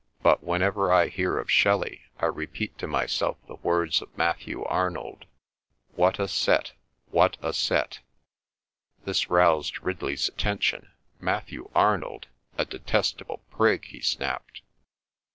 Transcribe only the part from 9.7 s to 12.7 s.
Ridley's attention. "Matthew Arnold? A